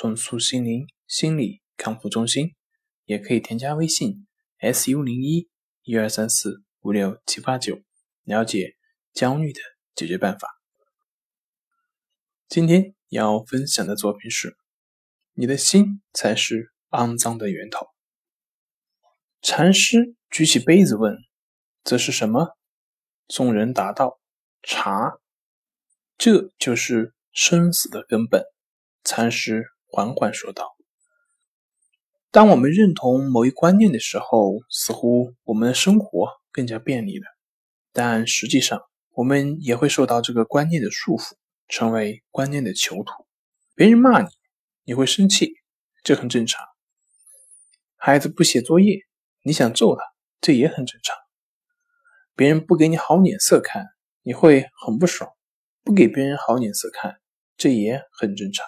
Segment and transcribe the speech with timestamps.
[0.00, 2.54] 重塑心灵心理康复中心，
[3.04, 4.28] 也可以添加微信
[4.58, 5.48] s u 零一
[5.82, 7.82] 一二三四五六七八九，
[8.22, 8.76] 了解
[9.12, 9.58] 焦虑的
[9.96, 10.48] 解决办法。
[12.46, 14.56] 今天要分享的作品是：
[15.32, 17.88] 你的心才是肮脏的源头。
[19.42, 21.16] 禅师举起杯子问
[21.82, 22.56] ：“这是什么？”
[23.26, 24.20] 众人答道
[24.62, 25.18] ：“茶。”
[26.16, 28.44] 这就是生死的根本。
[29.02, 29.72] 禅师。
[29.90, 30.76] 缓缓说道
[32.30, 37.24] ：“当我们认同某一观念的时候，似乎我们的生活更加便利了。
[37.92, 41.32] 但实际上，我们也会受到这个观念的束缚，
[41.68, 43.26] 成为观念的囚徒。
[43.74, 44.28] 别人骂你，
[44.84, 45.54] 你会生气，
[46.04, 46.62] 这很正常。
[47.96, 49.00] 孩子不写作业，
[49.42, 50.02] 你想揍他，
[50.42, 51.16] 这也很正常。
[52.36, 53.86] 别人不给你好脸色看，
[54.22, 55.30] 你会很不爽，
[55.82, 57.18] 不给别人好脸色看，
[57.56, 58.66] 这也很正常。”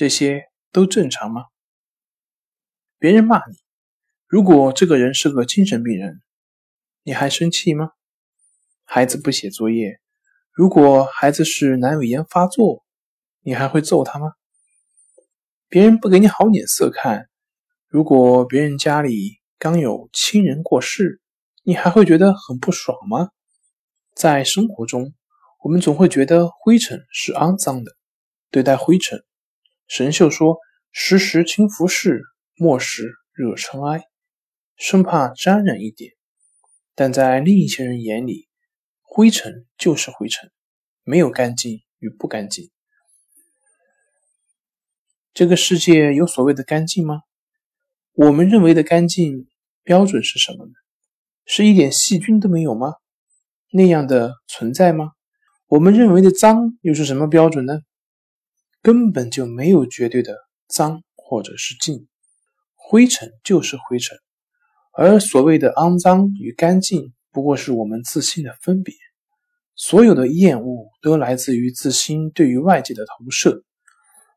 [0.00, 1.44] 这些都正常吗？
[2.98, 3.58] 别人骂你，
[4.26, 6.22] 如果这个人是个精神病人，
[7.02, 7.90] 你还生气吗？
[8.86, 10.00] 孩子不写作业，
[10.52, 12.82] 如果孩子是阑尾炎发作，
[13.42, 14.32] 你还会揍他吗？
[15.68, 17.28] 别人不给你好脸色看，
[17.86, 21.20] 如果别人家里刚有亲人过世，
[21.62, 23.28] 你还会觉得很不爽吗？
[24.14, 25.12] 在生活中，
[25.62, 27.92] 我们总会觉得灰尘是肮脏的，
[28.50, 29.22] 对待灰尘。
[29.90, 30.56] 神秀说
[30.94, 32.20] ：“时时轻拂拭，
[32.54, 34.04] 莫使惹尘埃，
[34.76, 36.12] 生怕沾染一点。”
[36.94, 38.46] 但在另一些人眼里，
[39.02, 40.52] 灰尘就是灰尘，
[41.02, 42.70] 没有干净与不干净。
[45.34, 47.22] 这个世界有所谓的干净吗？
[48.12, 49.48] 我们认为的干净
[49.82, 50.72] 标准是什么呢？
[51.46, 52.94] 是一点细菌都没有吗？
[53.72, 55.10] 那样的存在吗？
[55.66, 57.80] 我们认为的脏又是什么标准呢？
[58.82, 60.36] 根本就没有绝对的
[60.68, 62.08] 脏或者是净，
[62.74, 64.18] 灰尘就是灰尘，
[64.92, 68.94] 而所谓的肮脏与干净，不过是我们自信的分别。
[69.76, 73.64] 所有的厌恶都来自于自心对于外界的投射，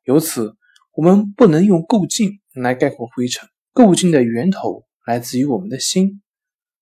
[0.03, 0.55] 由此
[0.93, 3.47] 我们不能用够净来概括灰尘。
[3.73, 6.21] 够净的源头来自于我们的心。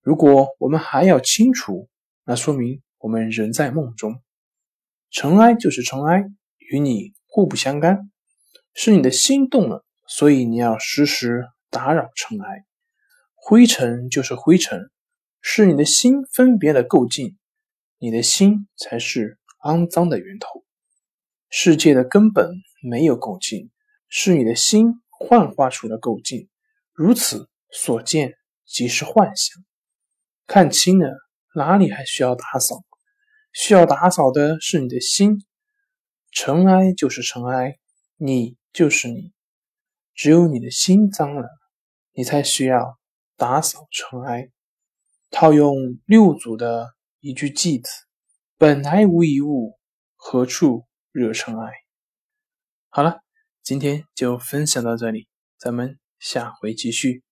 [0.02, 1.88] 如果我们还要清除，
[2.24, 4.20] 那说明我们仍在梦中。
[5.10, 6.24] 尘埃就是尘埃，
[6.58, 7.12] 与你。
[7.34, 8.10] 互不相干，
[8.74, 12.66] 是你的心动了，所以你要时时打扰尘埃。
[13.34, 14.90] 灰尘就是灰尘，
[15.40, 17.38] 是你的心分别的够净，
[17.96, 20.62] 你的心才是肮脏的源头。
[21.48, 22.50] 世界的根本
[22.82, 23.70] 没有够净，
[24.10, 26.50] 是你的心幻化出了够净。
[26.92, 28.34] 如此所见
[28.66, 29.64] 即是幻想。
[30.46, 31.16] 看清了，
[31.54, 32.82] 哪里还需要打扫？
[33.54, 35.42] 需要打扫的是你的心。
[36.32, 37.78] 尘埃就是尘埃，
[38.16, 39.32] 你就是你。
[40.14, 41.48] 只有你的心脏了，
[42.12, 42.98] 你才需要
[43.36, 44.50] 打扫尘埃。
[45.30, 45.74] 套用
[46.06, 47.90] 六祖的一句偈子
[48.56, 49.78] ：“本来无一物，
[50.16, 51.72] 何处惹尘埃？”
[52.88, 53.20] 好了，
[53.62, 55.28] 今天就分享到这里，
[55.58, 57.22] 咱们下回继续。